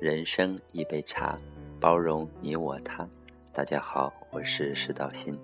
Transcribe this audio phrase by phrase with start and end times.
[0.00, 1.36] 人生一杯茶，
[1.78, 3.06] 包容你我他。
[3.52, 5.38] 大家好，我是石道新，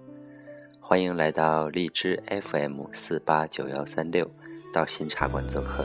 [0.81, 4.27] 欢迎来到荔枝 FM 四八九幺三六
[4.73, 5.85] 道心茶馆做客。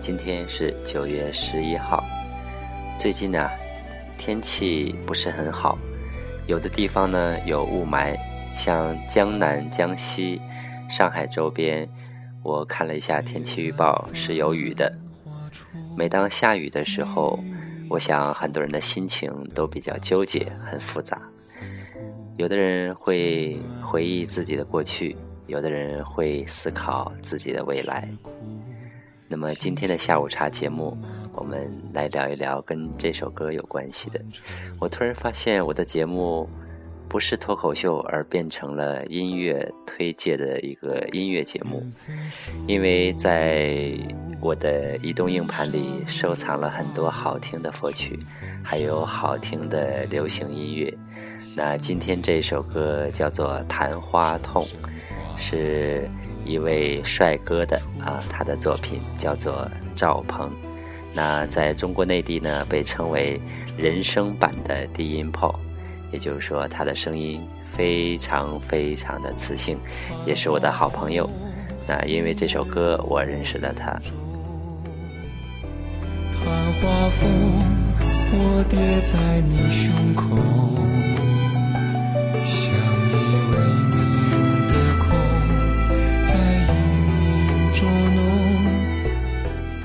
[0.00, 2.02] 今天是九月十一号，
[2.98, 3.48] 最近呢
[4.18, 5.78] 天气不是很好，
[6.48, 8.18] 有的地方呢有雾霾，
[8.56, 10.40] 像江南、江西、
[10.90, 11.88] 上海周边，
[12.42, 14.92] 我看了一下天气预报是有雨的。
[15.96, 17.38] 每当下雨的时候，
[17.88, 21.20] 我想很多人的心情都比较纠结，很复杂。
[22.36, 25.16] 有的人会回忆自己的过去，
[25.46, 28.08] 有的人会思考自己的未来。
[29.28, 30.96] 那么今天的下午茶节目，
[31.34, 34.20] 我们来聊一聊跟这首歌有关系的。
[34.80, 36.48] 我突然发现我的节目。
[37.12, 41.82] 不是脱口秀，而变成了音乐推介的一个音乐节目。
[42.66, 43.92] 因为在
[44.40, 48.18] 我的移动硬盘里收藏了很多好听的佛曲，
[48.64, 50.90] 还有好听的流行音乐。
[51.54, 54.64] 那今天这首歌叫做《昙花痛》，
[55.36, 56.08] 是
[56.46, 60.50] 一位帅哥的啊，他的作品叫做赵鹏。
[61.12, 63.38] 那在中国内地呢，被称为
[63.76, 65.60] 人声版的低音炮。
[66.12, 67.40] 也就是说，他的声音
[67.74, 69.78] 非常非常的磁性，
[70.26, 71.28] 也是我的好朋友。
[71.88, 73.98] 那因为这首歌，我认识了他。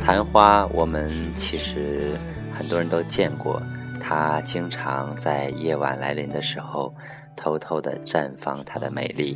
[0.05, 2.11] 昙花，我们其实
[2.57, 3.61] 很多人都见过。
[4.07, 6.95] 它经常在夜晚来临的时候，
[7.35, 9.35] 偷偷的绽放它的美丽。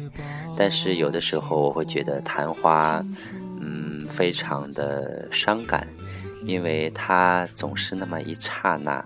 [0.56, 3.04] 但是有的时候，我会觉得昙花，
[3.60, 5.86] 嗯，非常的伤感，
[6.46, 9.04] 因为它总是那么一刹那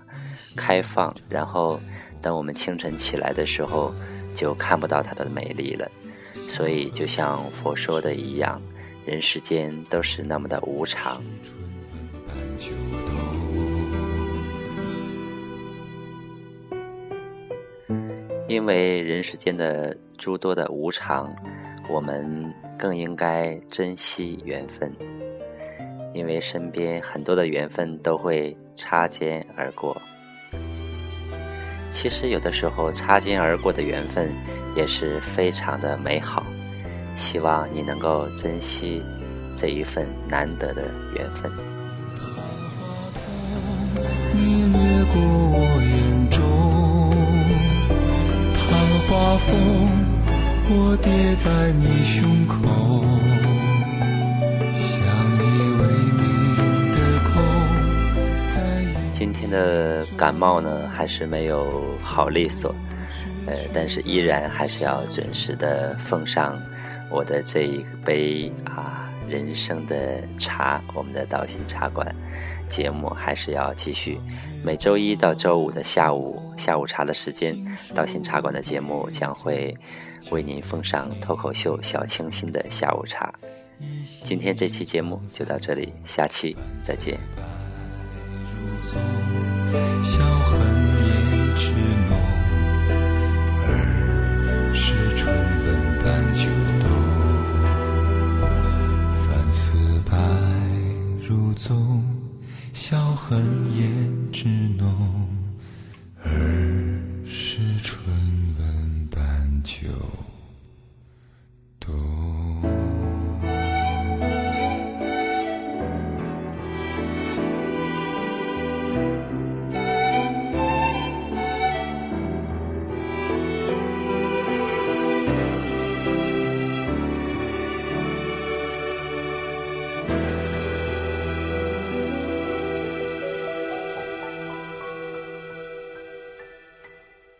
[0.54, 1.80] 开放，然后
[2.22, 3.92] 等我们清晨起来的时候，
[4.36, 5.90] 就看不到它的美丽了。
[6.48, 8.62] 所以，就像佛说的一样，
[9.04, 11.20] 人世间都是那么的无常。
[18.48, 21.34] 因为人世间的诸多的无常，
[21.88, 24.94] 我们更应该珍惜缘分。
[26.14, 30.00] 因为身边很多的缘分都会擦肩而过。
[31.90, 34.32] 其实有的时候擦肩而过的缘分
[34.74, 36.46] 也是非常的美好。
[37.16, 39.02] 希望你能够珍惜
[39.54, 40.84] 这一份难得的
[41.14, 41.50] 缘分。
[41.50, 41.58] 花
[44.34, 45.20] 你掠过
[45.52, 46.15] 我眼
[49.46, 49.52] 风，
[50.68, 52.54] 我跌在你胸口，
[54.74, 54.98] 相
[55.38, 55.42] 依
[55.78, 56.20] 为命
[56.92, 56.96] 的
[57.30, 57.32] 空。
[59.14, 62.74] 今天的感冒呢，还是没有好利索，
[63.46, 66.60] 呃，但是依然还是要准时的奉上
[67.08, 69.05] 我的这一杯啊。
[69.28, 72.14] 人生的茶，我们的道心茶馆
[72.68, 74.18] 节目还是要继续。
[74.64, 77.56] 每周一到周五的下午下午茶的时间，
[77.94, 79.76] 道心茶馆的节目将会
[80.30, 83.32] 为您奉上脱口秀小清新的下午茶。
[84.24, 87.18] 今天这期节目就到这里，下期再见。
[103.28, 104.46] 恨胭脂
[104.78, 104.86] 浓，
[106.22, 106.30] 儿
[107.26, 108.06] 时春
[108.56, 109.88] 温半酒
[111.80, 111.92] 冻。